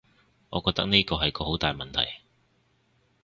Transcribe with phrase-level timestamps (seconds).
[0.49, 2.21] 我覺得呢個係個好大問題